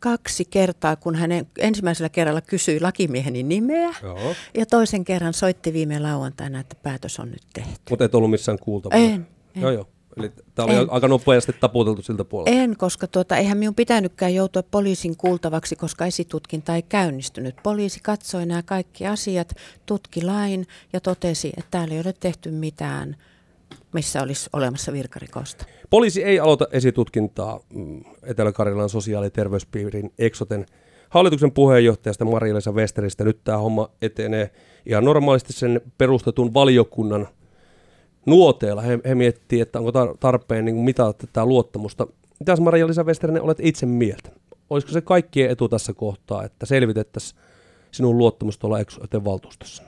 kaksi 0.00 0.44
kertaa, 0.44 0.96
kun 0.96 1.14
hän 1.14 1.30
ensimmäisellä 1.58 2.08
kerralla 2.08 2.40
kysyi 2.40 2.80
lakimieheni 2.80 3.42
nimeä 3.42 3.94
Joo. 4.02 4.34
ja 4.54 4.66
toisen 4.66 5.04
kerran 5.04 5.34
soitti 5.34 5.72
viime 5.72 5.98
lauantaina, 5.98 6.60
että 6.60 6.76
päätös 6.82 7.20
on 7.20 7.30
nyt 7.30 7.42
tehty. 7.52 7.80
Mutta 7.90 8.04
et 8.04 8.14
ollut 8.14 8.30
missään 8.30 8.58
kuultavana? 8.58 9.02
En. 9.02 9.26
en. 9.54 9.62
Joo, 9.62 9.70
joo. 9.70 9.86
Eli 10.16 10.32
tämä 10.54 10.66
oli 10.66 10.74
en, 10.74 10.92
aika 10.92 11.08
nopeasti 11.08 11.52
taputeltu 11.52 12.02
siltä 12.02 12.24
puolelta. 12.24 12.50
En, 12.50 12.76
koska 12.76 13.06
tuota, 13.06 13.36
eihän 13.36 13.58
minun 13.58 13.74
pitänytkään 13.74 14.34
joutua 14.34 14.62
poliisin 14.62 15.16
kuultavaksi, 15.16 15.76
koska 15.76 16.06
esitutkinta 16.06 16.74
ei 16.74 16.82
käynnistynyt. 16.82 17.54
Poliisi 17.62 18.00
katsoi 18.02 18.46
nämä 18.46 18.62
kaikki 18.62 19.06
asiat, 19.06 19.54
tutki 19.86 20.22
lain 20.22 20.66
ja 20.92 21.00
totesi, 21.00 21.48
että 21.48 21.70
täällä 21.70 21.94
ei 21.94 22.00
ole 22.00 22.14
tehty 22.20 22.50
mitään, 22.50 23.16
missä 23.92 24.22
olisi 24.22 24.50
olemassa 24.52 24.92
virkarikosta. 24.92 25.64
Poliisi 25.90 26.24
ei 26.24 26.40
aloita 26.40 26.66
esitutkintaa 26.72 27.60
mm, 27.74 28.04
Etelä-Karjalan 28.22 28.88
sosiaali- 28.88 29.26
ja 29.26 29.30
terveyspiirin 29.30 30.12
Eksoten 30.18 30.66
hallituksen 31.08 31.52
puheenjohtajasta 31.52 32.24
Maria-Leisa 32.24 32.72
Westeristä. 32.72 33.24
Nyt 33.24 33.44
tämä 33.44 33.58
homma 33.58 33.90
etenee 34.02 34.50
ihan 34.86 35.04
normaalisti 35.04 35.52
sen 35.52 35.80
perustetun 35.98 36.54
valiokunnan– 36.54 37.28
nuoteella. 38.26 38.82
He, 38.82 38.98
he 39.04 39.14
miettii, 39.14 39.60
että 39.60 39.78
onko 39.78 39.92
tarpeen 40.20 40.64
niin 40.64 40.76
mitata 40.76 41.26
tätä 41.26 41.46
luottamusta. 41.46 42.06
Mitäs 42.40 42.60
Maria-Liisa 42.60 43.04
Westerinen 43.04 43.42
olet 43.42 43.58
itse 43.60 43.86
mieltä? 43.86 44.30
Olisiko 44.70 44.92
se 44.92 45.00
kaikkien 45.00 45.50
etu 45.50 45.68
tässä 45.68 45.92
kohtaa, 45.92 46.44
että 46.44 46.66
selvitettäisiin 46.66 47.40
sinun 47.90 48.18
luottamus 48.18 48.58
tuolla 48.58 48.80
Exoten 48.80 49.24
valtuustossa? 49.24 49.82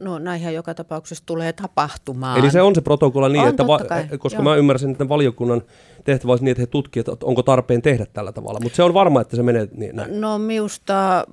No 0.00 0.18
näinhän 0.18 0.54
joka 0.54 0.74
tapauksessa 0.74 1.26
tulee 1.26 1.52
tapahtumaan. 1.52 2.38
Eli 2.38 2.50
se 2.50 2.62
on 2.62 2.74
se 2.74 2.80
protokolla 2.80 3.28
niin, 3.28 3.42
on, 3.42 3.48
että 3.48 3.66
va- 3.66 3.80
koska 4.18 4.36
joo. 4.36 4.44
mä 4.44 4.56
ymmärsin, 4.56 4.90
että 4.90 5.08
valiokunnan 5.08 5.62
tehtävä 6.04 6.32
olisi 6.32 6.44
niin, 6.44 6.50
että 6.52 6.62
he 6.62 6.66
tutkivat, 6.66 7.08
että 7.08 7.26
onko 7.26 7.42
tarpeen 7.42 7.82
tehdä 7.82 8.06
tällä 8.12 8.32
tavalla. 8.32 8.60
Mutta 8.60 8.76
se 8.76 8.82
on 8.82 8.94
varma, 8.94 9.20
että 9.20 9.36
se 9.36 9.42
menee 9.42 9.68
niin 9.76 9.96
näin. 9.96 10.20
No 10.20 10.38
minusta 10.38 11.24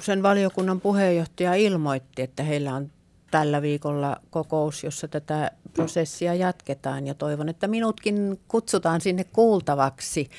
sen 0.00 0.22
valiokunnan 0.22 0.80
puheenjohtaja 0.80 1.54
ilmoitti, 1.54 2.22
että 2.22 2.42
heillä 2.42 2.74
on 2.74 2.90
tällä 3.32 3.62
viikolla 3.62 4.16
kokous, 4.30 4.84
jossa 4.84 5.08
tätä 5.08 5.50
prosessia 5.72 6.34
jatketaan 6.34 7.06
ja 7.06 7.14
toivon, 7.14 7.48
että 7.48 7.68
minutkin 7.68 8.40
kutsutaan 8.48 9.00
sinne 9.00 9.24
kuultavaksi, 9.24 10.30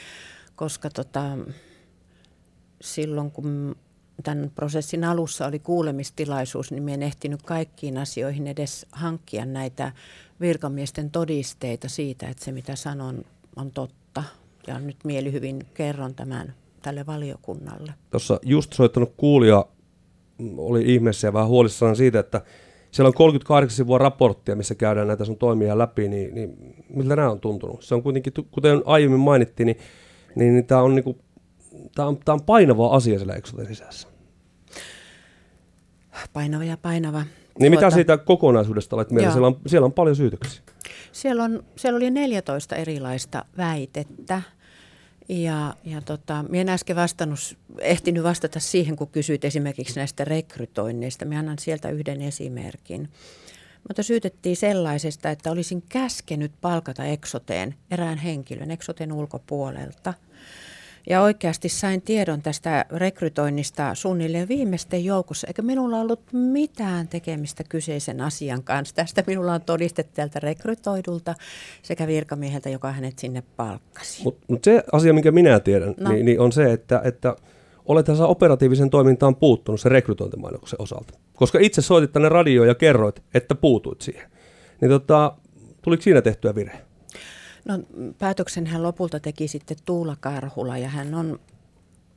koska 0.55 0.89
tota, 0.89 1.37
silloin 2.81 3.31
kun 3.31 3.75
tämän 4.23 4.51
prosessin 4.55 5.03
alussa 5.03 5.47
oli 5.47 5.59
kuulemistilaisuus, 5.59 6.71
niin 6.71 6.89
en 6.89 7.03
ehtinyt 7.03 7.41
kaikkiin 7.41 7.97
asioihin 7.97 8.47
edes 8.47 8.85
hankkia 8.91 9.45
näitä 9.45 9.91
virkamiesten 10.41 11.11
todisteita 11.11 11.89
siitä, 11.89 12.27
että 12.27 12.45
se 12.45 12.51
mitä 12.51 12.75
sanon 12.75 13.25
on 13.55 13.71
totta. 13.71 14.23
Ja 14.67 14.79
nyt 14.79 14.97
mielihyvin 15.03 15.65
kerron 15.73 16.15
tämän 16.15 16.53
tälle 16.81 17.05
valiokunnalle. 17.05 17.93
Tuossa 18.09 18.39
just 18.43 18.73
soittanut 18.73 19.13
kuulija 19.17 19.65
oli 20.57 20.93
ihmeessä 20.93 21.27
ja 21.27 21.33
vähän 21.33 21.47
huolissaan 21.47 21.95
siitä, 21.95 22.19
että 22.19 22.41
siellä 22.93 23.07
on 23.07 23.13
38 23.13 23.75
sivua 23.75 23.97
raporttia, 23.97 24.55
missä 24.55 24.75
käydään 24.75 25.07
näitä 25.07 25.25
sun 25.25 25.37
toimia 25.37 25.77
läpi, 25.77 26.07
niin, 26.07 26.35
niin 26.35 26.75
miltä 26.89 27.15
nämä 27.15 27.31
on 27.31 27.39
tuntunut? 27.39 27.83
Se 27.83 27.95
on 27.95 28.03
kuitenkin, 28.03 28.33
kuten 28.51 28.81
aiemmin 28.85 29.19
mainittiin, 29.19 29.65
niin, 29.65 29.77
niin, 30.35 30.53
niin 30.53 30.65
tämä 30.65 30.81
on, 30.81 30.95
niinku, 30.95 31.17
tää 31.95 32.07
on, 32.07 32.17
tää 32.25 32.33
on 32.33 32.43
painava 32.43 32.95
asia 32.95 33.19
siellä 33.19 33.33
Exoten 33.33 33.65
sisässä. 33.65 34.07
Painava 36.33 36.63
ja 36.63 36.77
painava. 36.77 37.19
Niin 37.19 37.71
tuota, 37.71 37.85
mitä 37.85 37.89
siitä 37.89 38.17
kokonaisuudesta 38.17 38.95
olet 38.95 39.11
mieltä? 39.11 39.31
Siellä 39.31 39.47
on, 39.47 39.59
siellä 39.67 39.85
on 39.85 39.93
paljon 39.93 40.15
syytöksiä. 40.15 40.63
Siellä, 41.11 41.43
on, 41.43 41.63
siellä 41.75 41.97
oli 41.97 42.09
14 42.09 42.75
erilaista 42.75 43.45
väitettä. 43.57 44.41
Ja, 45.29 45.73
ja 45.83 46.01
tota, 46.01 46.45
minä 46.49 46.61
en 46.61 46.69
äsken 46.69 46.95
vastannut, 46.95 47.57
ehtinyt 47.79 48.23
vastata 48.23 48.59
siihen, 48.59 48.95
kun 48.95 49.07
kysyit 49.07 49.45
esimerkiksi 49.45 49.95
näistä 49.95 50.25
rekrytoinneista. 50.25 51.25
Minä 51.25 51.39
annan 51.39 51.59
sieltä 51.59 51.89
yhden 51.89 52.21
esimerkin. 52.21 53.09
Mutta 53.87 54.03
syytettiin 54.03 54.57
sellaisesta, 54.57 55.29
että 55.29 55.51
olisin 55.51 55.83
käskenyt 55.89 56.51
palkata 56.61 57.05
Eksoteen 57.05 57.75
erään 57.91 58.17
henkilön 58.17 58.71
Eksoten 58.71 59.11
ulkopuolelta– 59.11 60.13
ja 61.09 61.21
oikeasti 61.21 61.69
sain 61.69 62.01
tiedon 62.01 62.41
tästä 62.41 62.85
rekrytoinnista 62.91 63.95
suunnilleen 63.95 64.47
viimeisten 64.47 65.05
joukossa, 65.05 65.47
eikä 65.47 65.61
minulla 65.61 65.99
ollut 65.99 66.21
mitään 66.31 67.07
tekemistä 67.07 67.63
kyseisen 67.69 68.21
asian 68.21 68.63
kanssa. 68.63 68.95
Tästä 68.95 69.23
minulla 69.27 69.53
on 69.53 69.61
todiste 69.61 70.03
tältä 70.03 70.39
rekrytoidulta 70.39 71.35
sekä 71.81 72.07
virkamieheltä, 72.07 72.69
joka 72.69 72.91
hänet 72.91 73.19
sinne 73.19 73.43
palkkasi. 73.57 74.23
Mutta 74.23 74.45
mut 74.47 74.63
se 74.63 74.83
asia, 74.91 75.13
minkä 75.13 75.31
minä 75.31 75.59
tiedän, 75.59 75.95
no. 75.99 76.11
niin, 76.11 76.25
niin 76.25 76.39
on 76.39 76.51
se, 76.51 76.73
että, 76.73 77.01
että 77.03 77.35
olet 77.85 78.05
tässä 78.05 78.27
operatiivisen 78.27 78.89
toimintaan 78.89 79.35
puuttunut 79.35 79.81
se 79.81 79.89
rekrytointimainoksen 79.89 80.81
osalta. 80.81 81.13
Koska 81.35 81.59
itse 81.59 81.81
soitit 81.81 82.11
tänne 82.11 82.29
radioon 82.29 82.67
ja 82.67 82.75
kerroit, 82.75 83.23
että 83.33 83.55
puutuit 83.55 84.01
siihen. 84.01 84.31
Niin 84.81 84.91
tota, 84.91 85.33
tuliko 85.81 86.03
siinä 86.03 86.21
tehtyä 86.21 86.55
virhe? 86.55 86.77
No 87.65 87.79
päätöksen 88.19 88.67
hän 88.67 88.83
lopulta 88.83 89.19
teki 89.19 89.47
sitten 89.47 89.77
Tuula 89.85 90.15
Karhula 90.19 90.77
ja 90.77 90.87
hän 90.87 91.13
on 91.13 91.39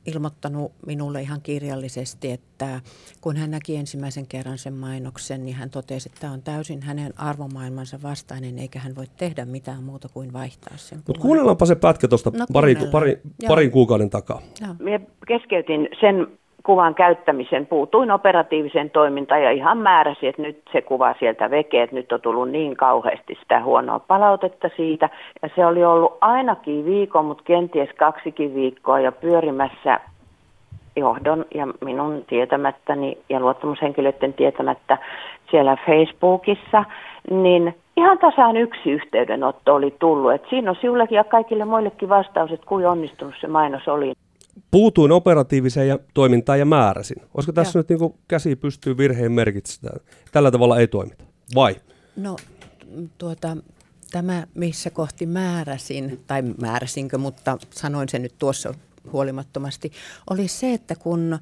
ilmoittanut 0.07 0.71
minulle 0.85 1.21
ihan 1.21 1.41
kirjallisesti, 1.41 2.31
että 2.31 2.81
kun 3.21 3.37
hän 3.37 3.51
näki 3.51 3.75
ensimmäisen 3.75 4.27
kerran 4.27 4.57
sen 4.57 4.73
mainoksen, 4.73 5.45
niin 5.45 5.55
hän 5.55 5.69
totesi, 5.69 6.09
että 6.09 6.21
tämä 6.21 6.33
on 6.33 6.41
täysin 6.41 6.81
hänen 6.83 7.13
arvomaailmansa 7.17 7.99
vastainen, 8.03 8.59
eikä 8.59 8.79
hän 8.79 8.95
voi 8.95 9.05
tehdä 9.17 9.45
mitään 9.45 9.83
muuta 9.83 10.09
kuin 10.13 10.33
vaihtaa 10.33 10.77
sen. 10.77 11.03
Mutta 11.07 11.21
kuunnellaanpa 11.21 11.65
se 11.65 11.75
pätkä 11.75 12.07
tuosta 12.07 12.31
no, 12.33 12.45
pari, 12.53 12.75
pari, 12.91 13.21
parin 13.47 13.71
kuukauden 13.71 14.09
takaa. 14.09 14.41
Minä 14.79 14.99
keskeytin 15.27 15.89
sen 15.99 16.27
kuvan 16.67 16.95
käyttämisen, 16.95 17.65
puutuin 17.65 18.11
operatiiviseen 18.11 18.89
toimintaan 18.89 19.43
ja 19.43 19.51
ihan 19.51 19.77
määräsi, 19.77 20.27
että 20.27 20.41
nyt 20.41 20.61
se 20.71 20.81
kuva 20.81 21.15
sieltä 21.19 21.51
vekee, 21.51 21.83
että 21.83 21.95
nyt 21.95 22.11
on 22.11 22.21
tullut 22.21 22.49
niin 22.49 22.77
kauheasti 22.77 23.37
sitä 23.41 23.63
huonoa 23.63 23.99
palautetta 23.99 24.69
siitä. 24.75 25.09
Ja 25.41 25.49
se 25.55 25.65
oli 25.65 25.85
ollut 25.85 26.17
ainakin 26.21 26.85
viikon, 26.85 27.25
mutta 27.25 27.43
kenties 27.43 27.89
kaksikin 27.97 28.55
viikkoa 28.55 28.99
ja 28.99 29.11
pyörimässä 29.11 29.99
johdon 30.95 31.45
ja 31.55 31.67
minun 31.85 32.23
tietämättäni 32.27 33.17
ja 33.29 33.39
luottamushenkilöiden 33.39 34.33
tietämättä 34.33 34.97
siellä 35.51 35.77
Facebookissa, 35.85 36.85
niin 37.29 37.75
ihan 37.97 38.17
tasaan 38.17 38.57
yksi 38.57 38.91
yhteydenotto 38.91 39.75
oli 39.75 39.95
tullut. 39.99 40.33
Et 40.33 40.43
siinä 40.49 40.69
on 40.71 40.77
sinullekin 40.81 41.15
ja 41.15 41.23
kaikille 41.23 41.65
muillekin 41.65 42.09
vastaus, 42.09 42.51
että 42.51 42.65
kuinka 42.65 42.91
onnistunut 42.91 43.35
se 43.41 43.47
mainos 43.47 43.87
oli 43.87 44.13
puutuin 44.71 45.11
operatiiviseen 45.11 45.87
ja 45.87 45.99
toimintaan 46.13 46.59
ja 46.59 46.65
määräsin. 46.65 47.21
Olisiko 47.33 47.51
tässä 47.51 47.79
ja. 47.79 47.83
nyt 47.89 47.99
niin 47.99 48.13
käsi 48.27 48.55
pystyy 48.55 48.97
virheen 48.97 49.31
merkitsemään? 49.31 49.99
Tällä 50.31 50.51
tavalla 50.51 50.79
ei 50.79 50.87
toimita. 50.87 51.23
Vai? 51.55 51.75
No 52.15 52.35
tuota, 53.17 53.57
tämä, 54.11 54.47
missä 54.53 54.89
kohti 54.89 55.25
määräsin, 55.25 56.23
tai 56.27 56.41
määräsinkö, 56.41 57.17
mutta 57.17 57.57
sanoin 57.71 58.09
sen 58.09 58.21
nyt 58.21 58.33
tuossa 58.39 58.73
huolimattomasti, 59.11 59.91
oli 60.29 60.47
se, 60.47 60.73
että 60.73 60.95
kun 60.95 61.39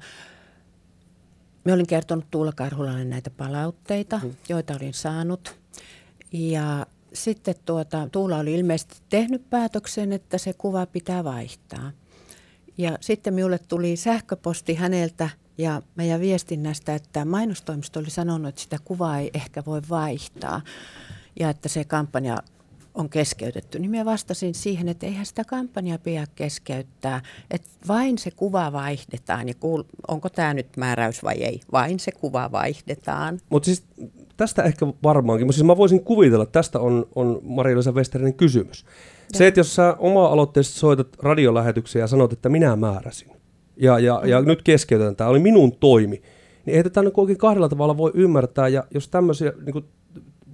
me 1.64 1.72
olin 1.72 1.86
kertonut 1.86 2.24
Tuula 2.30 2.52
Karhulalle 2.52 3.04
näitä 3.04 3.30
palautteita, 3.30 4.18
hmm. 4.18 4.34
joita 4.48 4.74
olin 4.76 4.94
saanut, 4.94 5.56
ja 6.32 6.86
sitten 7.12 7.54
tuota, 7.64 8.08
Tuula 8.12 8.38
oli 8.38 8.54
ilmeisesti 8.54 8.96
tehnyt 9.08 9.50
päätöksen, 9.50 10.12
että 10.12 10.38
se 10.38 10.52
kuva 10.52 10.86
pitää 10.86 11.24
vaihtaa– 11.24 11.90
ja 12.78 12.98
sitten 13.00 13.34
minulle 13.34 13.58
tuli 13.58 13.96
sähköposti 13.96 14.74
häneltä 14.74 15.28
ja 15.58 15.82
meidän 15.96 16.20
viestinnästä, 16.20 16.94
että 16.94 17.24
mainostoimisto 17.24 18.00
oli 18.00 18.10
sanonut, 18.10 18.48
että 18.48 18.60
sitä 18.60 18.76
kuvaa 18.84 19.18
ei 19.18 19.30
ehkä 19.34 19.62
voi 19.66 19.82
vaihtaa 19.90 20.60
ja 21.40 21.50
että 21.50 21.68
se 21.68 21.84
kampanja 21.84 22.42
on 22.94 23.08
keskeytetty, 23.08 23.78
niin 23.78 23.90
minä 23.90 24.04
vastasin 24.04 24.54
siihen, 24.54 24.88
että 24.88 25.06
eihän 25.06 25.26
sitä 25.26 25.44
kampanjaa 25.44 25.98
pidä 25.98 26.26
keskeyttää, 26.34 27.22
että 27.50 27.68
vain 27.88 28.18
se 28.18 28.30
kuva 28.30 28.72
vaihdetaan 28.72 29.48
ja 29.48 29.54
kuul- 29.54 29.84
onko 30.08 30.28
tämä 30.28 30.54
nyt 30.54 30.76
määräys 30.76 31.22
vai 31.22 31.34
ei, 31.34 31.60
vain 31.72 32.00
se 32.00 32.12
kuva 32.12 32.52
vaihdetaan. 32.52 33.40
Mutta 33.50 33.64
siis 33.64 33.84
tästä 34.36 34.62
ehkä 34.62 34.86
varmaankin, 35.02 35.46
mutta 35.46 35.56
siis 35.56 35.66
mä 35.66 35.76
voisin 35.76 36.04
kuvitella, 36.04 36.42
että 36.42 36.52
tästä 36.52 36.80
on, 36.80 37.06
on 37.14 37.40
Maria-Liisa 37.42 37.92
Westerinen 37.92 38.34
kysymys. 38.34 38.84
Se, 39.32 39.46
että 39.46 39.60
jos 39.60 39.74
sä 39.74 39.96
oma-aloitteisesti 39.98 40.78
soitat 40.78 41.08
radiolähetyksiä 41.22 42.00
ja 42.00 42.06
sanot, 42.06 42.32
että 42.32 42.48
minä 42.48 42.76
määräsin, 42.76 43.30
ja, 43.76 43.98
ja, 43.98 44.20
mm. 44.22 44.28
ja 44.28 44.42
nyt 44.42 44.62
keskeytän, 44.62 45.16
tämä 45.16 45.30
oli 45.30 45.38
minun 45.38 45.72
toimi, 45.72 46.22
niin 46.66 46.76
ei 46.76 46.82
tätä 46.82 47.02
niin 47.02 47.12
oikein 47.16 47.38
kahdella 47.38 47.68
tavalla 47.68 47.96
voi 47.96 48.10
ymmärtää, 48.14 48.68
ja 48.68 48.84
jos 48.94 49.08
tämmöisiä, 49.08 49.52
niin 49.64 49.72
kuin, 49.72 49.84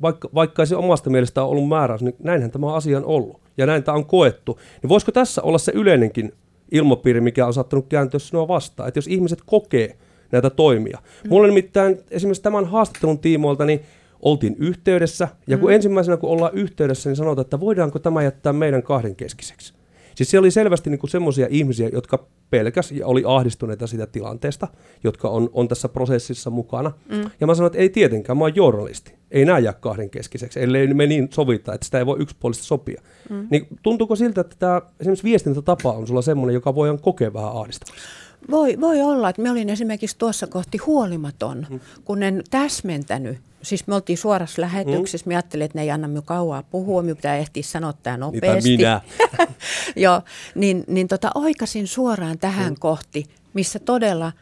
vaikka, 0.02 0.28
vaikka 0.34 0.62
ei 0.62 0.66
se 0.66 0.76
omasta 0.76 1.10
mielestä 1.10 1.42
ole 1.42 1.50
ollut 1.50 1.68
määräys, 1.68 2.02
niin 2.02 2.16
näinhän 2.18 2.50
tämä 2.50 2.74
asia 2.74 2.98
on 2.98 3.04
ollut, 3.04 3.40
ja 3.56 3.66
näin 3.66 3.82
tämä 3.82 3.96
on 3.96 4.06
koettu, 4.06 4.58
niin 4.82 4.88
voisiko 4.88 5.12
tässä 5.12 5.42
olla 5.42 5.58
se 5.58 5.72
yleinenkin 5.74 6.32
ilmapiiri, 6.72 7.20
mikä 7.20 7.46
on 7.46 7.54
saattanut 7.54 7.86
kääntyä 7.88 8.20
sinua 8.20 8.48
vastaan, 8.48 8.88
että 8.88 8.98
jos 8.98 9.06
ihmiset 9.06 9.38
kokee 9.46 9.96
näitä 10.32 10.50
toimia. 10.50 10.98
Mm. 11.24 11.30
Mulla 11.30 11.46
nimittäin 11.46 11.98
esimerkiksi 12.10 12.42
tämän 12.42 12.64
haastattelun 12.64 13.18
tiimoilta, 13.18 13.64
niin 13.64 13.80
oltiin 14.22 14.56
yhteydessä, 14.58 15.28
ja 15.46 15.58
kun 15.58 15.70
mm. 15.70 15.74
ensimmäisenä 15.74 16.16
kun 16.16 16.30
ollaan 16.30 16.54
yhteydessä, 16.54 17.10
niin 17.10 17.16
sanotaan, 17.16 17.44
että 17.44 17.60
voidaanko 17.60 17.98
tämä 17.98 18.22
jättää 18.22 18.52
meidän 18.52 18.82
kahdenkeskiseksi. 18.82 19.74
Siis 20.14 20.30
siellä 20.30 20.44
oli 20.44 20.50
selvästi 20.50 20.90
niin 20.90 21.08
semmoisia 21.08 21.46
ihmisiä, 21.50 21.88
jotka 21.92 22.26
pelkäs 22.50 22.92
ja 22.92 23.06
oli 23.06 23.22
ahdistuneita 23.26 23.86
siitä 23.86 24.06
tilanteesta, 24.06 24.68
jotka 25.04 25.28
on, 25.28 25.50
on 25.52 25.68
tässä 25.68 25.88
prosessissa 25.88 26.50
mukana. 26.50 26.92
Mm. 27.08 27.30
Ja 27.40 27.46
mä 27.46 27.54
sanoin, 27.54 27.66
että 27.68 27.78
ei 27.78 27.88
tietenkään, 27.88 28.38
mä 28.38 28.44
oon 28.44 28.56
journalisti. 28.56 29.14
Ei 29.30 29.44
näe 29.44 29.60
jää 29.60 29.72
kahdenkeskiseksi, 29.72 30.60
ellei 30.60 30.94
me 30.94 31.06
niin 31.06 31.28
sovita, 31.30 31.74
että 31.74 31.84
sitä 31.84 31.98
ei 31.98 32.06
voi 32.06 32.16
yksipuolisesti 32.20 32.66
sopia. 32.66 33.02
Mm. 33.30 33.46
Niin 33.50 33.66
tuntuuko 33.82 34.16
siltä, 34.16 34.40
että 34.40 34.56
tämä 34.58 34.82
esimerkiksi 35.00 35.24
viestintätapa 35.24 35.92
on 35.92 36.06
sulla 36.06 36.22
semmoinen, 36.22 36.54
joka 36.54 36.74
voidaan 36.74 36.98
kokea 36.98 37.32
vähän 37.32 37.56
ahdistavasti? 37.56 38.02
Voi, 38.50 38.80
voi 38.80 39.00
olla, 39.00 39.28
että 39.28 39.42
me 39.42 39.50
olin 39.50 39.70
esimerkiksi 39.70 40.18
tuossa 40.18 40.46
kohti 40.46 40.78
huolimaton, 40.78 41.66
mm. 41.70 41.80
kun 42.04 42.22
en 42.22 42.42
täsmentänyt 42.50 43.38
siis 43.62 43.86
me 43.86 43.94
oltiin 43.94 44.18
suorassa 44.18 44.62
lähetyksessä, 44.62 45.24
mm. 45.24 45.28
me 45.28 45.34
ajattelin, 45.34 45.64
että 45.64 45.78
ne 45.78 45.82
ei 45.82 45.90
anna 45.90 46.08
minun 46.08 46.24
kauaa 46.24 46.62
puhua, 46.62 47.02
minun 47.02 47.16
pitää 47.16 47.36
ehtiä 47.36 47.62
sanoa 47.62 47.92
tämä 47.92 48.16
nopeasti. 48.16 48.76
minä. 48.76 49.00
Joo, 49.96 50.22
niin, 50.54 50.84
niin 50.86 51.08
tota, 51.08 51.30
oikasin 51.34 51.86
suoraan 51.86 52.38
tähän 52.38 52.72
mm. 52.72 52.76
kohti, 52.78 53.24
missä 53.54 53.78
todella 53.78 54.32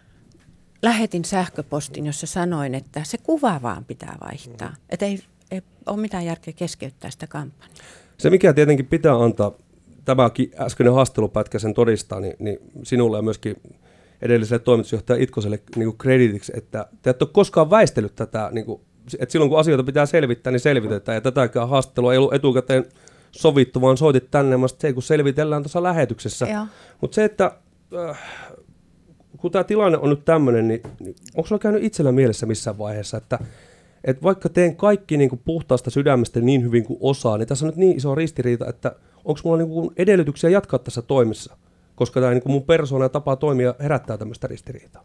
lähetin 0.82 1.24
sähköpostin, 1.24 2.06
jossa 2.06 2.26
sanoin, 2.26 2.74
että 2.74 3.00
se 3.04 3.18
kuva 3.18 3.62
vaan 3.62 3.84
pitää 3.84 4.16
vaihtaa. 4.24 4.68
Mm. 4.68 4.76
Että 4.90 5.06
ei, 5.06 5.20
ei 5.50 5.62
ole 5.86 6.00
mitään 6.00 6.24
järkeä 6.24 6.54
keskeyttää 6.56 7.10
sitä 7.10 7.26
kampanjaa. 7.26 7.68
Se, 8.18 8.30
mikä 8.30 8.52
tietenkin 8.52 8.86
pitää 8.86 9.22
antaa, 9.22 9.52
tämäkin 10.04 10.50
äskeinen 10.58 10.94
haastattelupätkä 10.94 11.58
sen 11.58 11.74
todistaa, 11.74 12.20
niin, 12.20 12.34
niin 12.38 12.58
sinulle 12.82 13.18
ja 13.18 13.22
myöskin 13.22 13.56
edelliselle 14.22 14.62
toimitusjohtaja 14.64 15.22
Itkoselle 15.22 15.60
niin 15.76 15.98
kreditiksi, 15.98 16.52
että 16.56 16.86
te 17.02 17.10
ette 17.10 17.24
ole 17.24 17.30
koskaan 17.32 17.70
väistellyt 17.70 18.14
tätä 18.14 18.48
niin 18.52 18.66
kuin 18.66 18.80
että 19.19 19.33
silloin 19.33 19.50
kun 19.50 19.59
asioita 19.59 19.85
pitää 19.85 20.07
selvittää, 20.07 20.50
niin 20.50 20.61
selvitetään. 20.61 21.16
Ja 21.16 21.21
tätäkään 21.21 21.69
haastattelua 21.69 22.12
ei 22.12 22.19
ollut 22.19 22.35
etukäteen 22.35 22.85
sovittu, 23.30 23.80
vaan 23.80 23.97
soitit 23.97 24.30
tänne, 24.30 24.57
ja 24.57 24.69
se 24.69 24.92
kun 24.92 25.02
selvitellään 25.02 25.62
tuossa 25.62 25.83
lähetyksessä. 25.83 26.47
Mutta 27.00 27.14
se, 27.14 27.25
että 27.25 27.52
äh, 28.09 28.19
kun 29.37 29.50
tämä 29.50 29.64
tilanne 29.64 29.99
on 29.99 30.11
nyt 30.11 30.25
tämmöinen, 30.25 30.69
niin, 30.69 30.83
niin 31.00 31.16
onko 31.35 31.49
sulla 31.49 31.59
käynyt 31.59 31.85
itsellä 31.85 32.12
mielessä 32.12 32.47
missään 32.47 32.78
vaiheessa, 32.78 33.16
että 33.16 33.38
että 34.04 34.23
vaikka 34.23 34.49
teen 34.49 34.76
kaikki 34.76 35.16
niin 35.16 35.30
kuin 35.30 35.42
puhtaasta 35.45 35.90
sydämestä 35.90 36.40
niin 36.40 36.62
hyvin 36.62 36.85
kuin 36.85 36.99
osaa, 37.00 37.38
niin 37.38 37.49
tässä 37.49 37.66
on 37.66 37.69
nyt 37.69 37.76
niin 37.76 37.97
iso 37.97 38.14
ristiriita, 38.14 38.66
että 38.69 38.97
onko 39.25 39.40
mulla 39.45 39.59
niin 39.59 39.69
kuin 39.69 39.90
edellytyksiä 39.97 40.50
jatkaa 40.50 40.78
tässä 40.78 41.02
toimissa, 41.02 41.57
koska 41.95 42.21
tämä 42.21 42.33
niin 42.33 42.42
kuin 42.42 42.52
mun 42.52 42.62
persoona 42.62 43.04
ja 43.04 43.09
tapa 43.09 43.37
toimia 43.37 43.75
herättää 43.80 44.19
tämmöistä 44.19 44.47
ristiriitaa. 44.47 45.04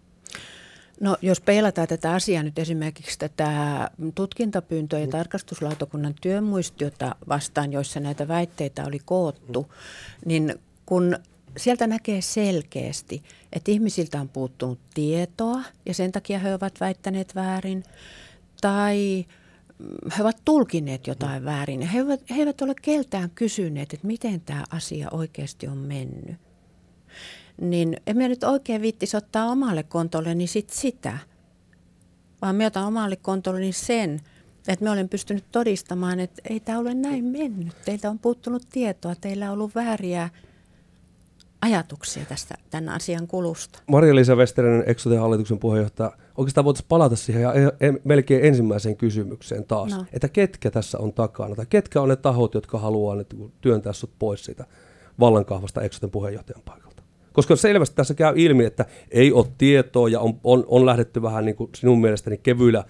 No 1.00 1.18
jos 1.22 1.42
peilataan 1.42 1.88
tätä 1.88 2.12
asiaa 2.14 2.44
nyt 2.44 2.60
esimerkiksi 2.60 3.20
tätä 3.20 3.90
tutkintapyyntöä 4.16 5.00
ja 5.00 5.08
tarkastuslautakunnan 5.08 6.16
työmuistiota 6.22 7.16
vastaan, 7.28 7.74
joissa 7.74 8.00
näitä 8.00 8.28
väitteitä 8.28 8.86
oli 8.86 9.00
koottu, 9.06 9.74
niin 10.26 10.56
kun 10.86 11.18
sieltä 11.58 11.88
näkee 11.88 12.22
selkeästi, 12.22 13.24
että 13.54 13.72
ihmisiltä 13.72 14.22
on 14.22 14.30
puuttunut 14.30 14.80
tietoa 14.94 15.62
ja 15.86 15.94
sen 15.94 16.12
takia 16.12 16.40
he 16.40 16.54
ovat 16.54 16.80
väittäneet 16.80 17.36
väärin, 17.36 17.84
tai 18.62 19.26
he 20.18 20.24
ovat 20.24 20.38
tulkineet 20.46 21.08
jotain 21.08 21.46
väärin. 21.46 21.82
He 21.82 22.00
eivät, 22.00 22.30
he 22.30 22.36
eivät 22.36 22.62
ole 22.62 22.74
keltään 22.82 23.30
kysyneet, 23.30 23.94
että 23.94 24.08
miten 24.08 24.42
tämä 24.42 24.64
asia 24.70 25.08
oikeasti 25.12 25.68
on 25.68 25.78
mennyt 25.78 26.36
niin 27.62 27.98
en 28.08 28.18
minä 28.18 28.28
nyt 28.28 28.44
oikein 28.44 28.82
viittisi 28.82 29.18
ottaa 29.18 29.46
omalle 29.46 29.84
kontolleni 29.84 30.48
sit 30.48 30.70
sitä, 30.70 31.18
vaan 32.42 32.56
minä 32.56 32.68
otan 32.68 32.86
omalle 32.86 33.16
kontolleni 33.16 33.72
sen, 33.72 34.22
että 34.68 34.84
me 34.84 34.92
olen 34.92 35.10
pystynyt 35.10 35.46
todistamaan, 35.52 36.20
että 36.20 36.42
ei 36.50 36.60
tämä 36.60 36.80
ole 36.80 36.94
näin 36.94 37.26
mennyt. 37.26 37.76
Teiltä 37.86 38.10
on 38.10 38.20
puuttunut 38.20 38.64
tietoa, 38.72 39.16
teillä 39.16 39.46
on 39.46 39.54
ollut 39.54 39.76
vääriä 39.76 40.30
ajatuksia 41.62 42.26
tästä 42.26 42.56
tämän 42.70 42.90
asian 42.90 43.28
kulusta. 43.28 43.80
Maria-Liisa 43.88 44.36
Westerinen, 44.36 44.84
Exoten 44.86 45.20
hallituksen 45.20 45.60
puheenjohtaja, 45.60 46.12
oikeastaan 46.38 46.66
voitaisiin 46.66 46.90
palata 46.90 47.16
siihen 47.16 47.42
ja 47.42 47.54
melkein 48.04 48.46
ensimmäiseen 48.46 48.98
kysymykseen 48.98 49.66
taas, 49.66 49.92
no. 49.92 50.06
että 50.14 50.30
ketkä 50.30 50.72
tässä 50.72 50.98
on 50.98 51.14
takana, 51.14 51.56
tai 51.56 51.66
ketkä 51.70 52.02
on 52.02 52.10
ne 52.10 52.16
tahot, 52.16 52.54
jotka 52.54 52.80
haluaa 52.80 53.16
työntää 53.62 53.94
sut 53.94 54.12
pois 54.20 54.46
siitä 54.46 54.66
vallankahvasta 55.20 55.82
Exoten 55.82 56.12
puheenjohtajan 56.12 56.62
paikalta. 56.66 56.85
Koska 57.36 57.56
selvästi 57.56 57.96
tässä 57.96 58.14
käy 58.14 58.34
ilmi, 58.38 58.66
että 58.66 58.86
ei 59.12 59.32
ole 59.32 59.46
tietoa 59.58 60.10
ja 60.10 60.20
on, 60.20 60.34
on, 60.44 60.64
on 60.68 60.86
lähdetty 60.86 61.22
vähän 61.22 61.46
niin 61.46 61.56
kuin 61.56 61.70
sinun 61.76 62.02
mielestäni 62.02 62.38
kevyillä, 62.38 62.84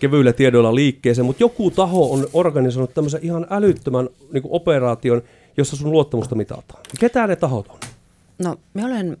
kevyillä 0.00 0.32
tiedoilla 0.32 0.74
liikkeeseen, 0.74 1.26
mutta 1.26 1.42
joku 1.42 1.70
taho 1.70 2.12
on 2.12 2.26
organisoinut 2.32 2.94
tämmöisen 2.94 3.20
ihan 3.22 3.46
älyttömän 3.50 4.08
niin 4.32 4.42
kuin 4.42 4.52
operaation, 4.52 5.22
jossa 5.56 5.76
sun 5.76 5.92
luottamusta 5.92 6.34
mitataan. 6.34 6.82
Ketä 7.00 7.26
ne 7.26 7.36
tahot 7.36 7.68
on? 7.68 7.78
No, 8.38 8.56
me 8.74 8.84
olen 8.84 9.16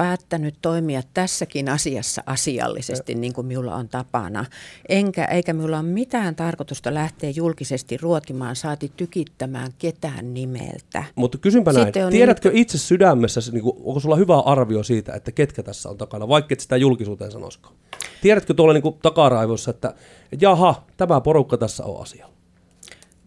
päättänyt 0.00 0.54
toimia 0.62 1.02
tässäkin 1.14 1.68
asiassa 1.68 2.22
asiallisesti, 2.26 3.14
niin 3.14 3.32
kuin 3.32 3.46
minulla 3.46 3.74
on 3.74 3.88
tapana. 3.88 4.44
Enkä, 4.88 5.24
eikä 5.24 5.52
minulla 5.52 5.78
ole 5.78 5.86
mitään 5.86 6.34
tarkoitusta 6.34 6.94
lähteä 6.94 7.30
julkisesti 7.30 7.96
ruotimaan, 7.96 8.56
saati 8.56 8.92
tykittämään 8.96 9.72
ketään 9.78 10.34
nimeltä. 10.34 11.04
Mutta 11.14 11.38
kysynpä 11.38 11.72
näin, 11.72 11.92
tiedätkö 12.10 12.48
niin... 12.48 12.62
itse 12.62 12.78
sydämessä, 12.78 13.40
niin 13.52 13.62
kuin, 13.62 13.76
onko 13.84 14.00
sulla 14.00 14.16
hyvä 14.16 14.38
arvio 14.38 14.82
siitä, 14.82 15.12
että 15.12 15.32
ketkä 15.32 15.62
tässä 15.62 15.88
on 15.88 15.98
takana, 15.98 16.28
vaikka 16.28 16.52
et 16.52 16.60
sitä 16.60 16.76
julkisuuteen 16.76 17.32
sanoisikaan? 17.32 17.74
Tiedätkö 18.22 18.54
tuolla 18.54 18.72
niin 18.72 18.98
takaraivossa, 19.02 19.70
että 19.70 19.94
jaha, 20.40 20.84
tämä 20.96 21.20
porukka 21.20 21.56
tässä 21.56 21.84
on 21.84 22.02
asialla? 22.02 22.34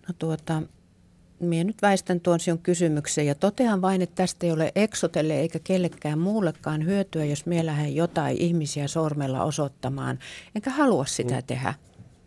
No 0.08 0.14
tuota, 0.20 0.62
minä 1.46 1.64
nyt 1.64 1.82
väistän 1.82 2.20
tuon 2.20 2.40
sinun 2.40 2.60
kysymyksen 2.60 3.26
ja 3.26 3.36
totean 3.36 3.82
vain, 3.82 4.02
että 4.02 4.16
tästä 4.16 4.46
ei 4.46 4.52
ole 4.52 4.72
eksotelle 4.76 5.40
eikä 5.40 5.60
kellekään 5.64 6.20
muullekaan 6.20 6.86
hyötyä, 6.86 7.26
jos 7.26 7.46
minä 7.46 7.66
lähden 7.66 7.96
jotain 7.96 8.38
ihmisiä 8.38 8.88
sormella 8.88 9.44
osoittamaan. 9.44 10.20
Enkä 10.56 10.70
halua 10.70 11.06
sitä 11.06 11.36
mm. 11.36 11.44
tehdä. 11.48 11.74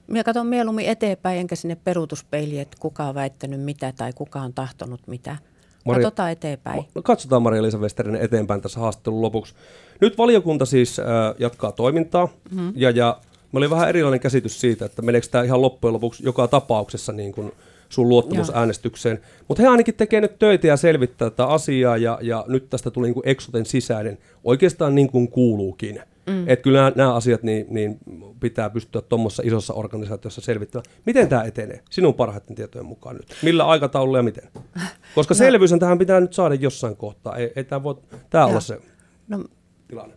Minä 0.06 0.24
katson 0.24 0.46
mieluummin 0.46 0.86
eteenpäin, 0.86 1.38
enkä 1.38 1.56
sinne 1.56 1.76
peruutuspeiliin, 1.84 2.60
että 2.60 2.76
kuka 2.80 3.04
on 3.04 3.14
väittänyt 3.14 3.60
mitä 3.60 3.92
tai 3.96 4.12
kuka 4.12 4.40
on 4.40 4.54
tahtonut 4.54 5.00
mitä. 5.06 5.36
Maria, 5.84 6.02
katsotaan 6.02 6.32
eteenpäin. 6.32 6.84
Katsotaan 7.02 7.42
Maria-Liisa 7.42 7.78
Westerinen 7.78 8.22
eteenpäin 8.22 8.60
tässä 8.60 8.80
haastattelun 8.80 9.22
lopuksi. 9.22 9.54
Nyt 10.00 10.18
valiokunta 10.18 10.66
siis 10.66 10.98
äh, 10.98 11.06
jatkaa 11.38 11.72
toimintaa 11.72 12.28
mm-hmm. 12.50 12.72
ja, 12.76 12.90
ja 12.90 13.20
me 13.52 13.58
oli 13.58 13.70
vähän 13.70 13.88
erilainen 13.88 14.20
käsitys 14.20 14.60
siitä, 14.60 14.84
että 14.84 15.02
meneekö 15.02 15.26
tämä 15.30 15.44
ihan 15.44 15.62
loppujen 15.62 15.94
lopuksi 15.94 16.24
joka 16.24 16.48
tapauksessa 16.48 17.12
niin 17.12 17.32
kuin– 17.32 17.52
sun 17.88 18.08
luottamusäänestykseen. 18.08 19.20
Mutta 19.48 19.62
he 19.62 19.68
ainakin 19.68 19.94
tekee 19.94 20.20
nyt 20.20 20.38
töitä 20.38 20.66
ja 20.66 20.76
selvittää 20.76 21.30
tätä 21.30 21.46
asiaa, 21.46 21.96
ja, 21.96 22.18
ja 22.22 22.44
nyt 22.48 22.70
tästä 22.70 22.90
tuli 22.90 23.06
niin 23.06 23.22
Exoten 23.24 23.66
sisäinen, 23.66 24.18
oikeastaan 24.44 24.94
niin 24.94 25.10
kuin 25.10 25.28
kuuluukin. 25.28 26.00
Mm. 26.26 26.48
Että 26.48 26.62
kyllä 26.62 26.92
nämä, 26.94 27.14
asiat 27.14 27.42
niin, 27.42 27.66
niin 27.70 27.98
pitää 28.40 28.70
pystyä 28.70 29.02
tuommoisessa 29.02 29.42
isossa 29.46 29.74
organisaatiossa 29.74 30.40
selvittämään. 30.40 30.84
Miten 31.06 31.28
tämä 31.28 31.42
etenee 31.42 31.80
sinun 31.90 32.14
parhaiten 32.14 32.56
tietojen 32.56 32.86
mukaan 32.86 33.16
nyt? 33.16 33.26
Millä 33.42 33.64
aikataululla 33.64 34.18
ja 34.18 34.22
miten? 34.22 34.48
Koska 35.14 35.34
no. 35.34 35.38
selvyys 35.38 35.70
tähän 35.80 35.98
pitää 35.98 36.20
nyt 36.20 36.32
saada 36.32 36.54
jossain 36.54 36.96
kohtaa. 36.96 37.36
Ei, 37.36 37.52
ei 37.56 37.64
tämä 37.64 37.82
voi 37.82 37.96
tämä 38.30 38.46
olla 38.46 38.60
se 38.60 38.80
no, 39.28 39.44
tilanne 39.88 40.14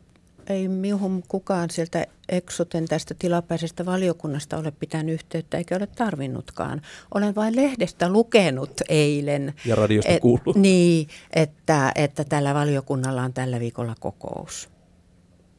ei 0.49 0.67
miuhun 0.67 1.23
kukaan 1.27 1.69
sieltä 1.69 2.05
Exoten 2.29 2.85
tästä 2.85 3.15
tilapäisestä 3.19 3.85
valiokunnasta 3.85 4.57
ole 4.57 4.71
pitänyt 4.71 5.13
yhteyttä, 5.13 5.57
eikä 5.57 5.75
ole 5.75 5.87
tarvinnutkaan. 5.87 6.81
Olen 7.15 7.35
vain 7.35 7.55
lehdestä 7.55 8.09
lukenut 8.09 8.71
eilen. 8.89 9.53
Ja 9.65 9.75
radiosta 9.75 10.11
et, 10.11 10.21
kuullut. 10.21 10.55
Niin, 10.55 11.07
että, 11.33 11.91
että 11.95 12.23
tällä 12.23 12.53
valiokunnalla 12.53 13.23
on 13.23 13.33
tällä 13.33 13.59
viikolla 13.59 13.95
kokous. 13.99 14.69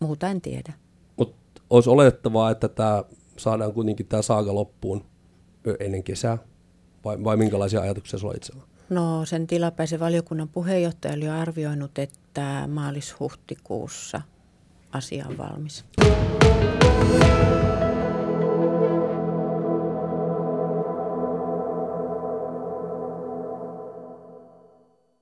Muuta 0.01 0.29
en 0.29 0.41
tiedä. 0.41 0.73
Mutta 1.17 1.63
olisi 1.71 1.91
olettavaa, 1.91 2.51
että 2.51 2.69
tämä 2.69 3.05
saadaan 3.37 3.73
kuitenkin 3.73 4.07
tämä 4.07 4.23
saaga 4.23 4.55
loppuun 4.55 5.05
ennen 5.81 6.03
kesää? 6.03 6.39
Vai, 7.05 7.25
vai 7.25 7.37
minkälaisia 7.37 7.81
ajatuksia 7.81 8.19
sinulla 8.19 8.37
itsellä? 8.37 8.63
No 8.91 9.25
sen 9.25 9.47
tilapäisen 9.47 10.01
valiokunnan 10.01 10.49
puheenjohtaja 10.49 11.15
oli 11.15 11.29
arvioinut, 11.29 11.99
että 11.99 12.69
maalis-huhtikuussa– 12.69 14.23
asia 14.93 15.27
on 15.29 15.37
valmis. 15.37 15.85